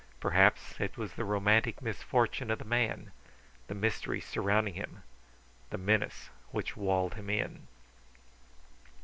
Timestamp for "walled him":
6.75-7.29